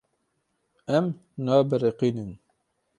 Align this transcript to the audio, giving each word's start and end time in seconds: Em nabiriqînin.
Em 0.97 1.07
nabiriqînin. 1.43 2.31